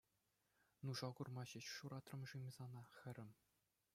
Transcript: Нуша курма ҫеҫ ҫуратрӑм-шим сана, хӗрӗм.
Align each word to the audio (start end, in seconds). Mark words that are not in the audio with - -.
Нуша 0.89 1.09
курма 1.19 1.43
ҫеҫ 1.51 1.67
ҫуратрӑм-шим 1.73 2.43
сана, 2.57 2.81
хӗрӗм. 2.97 3.29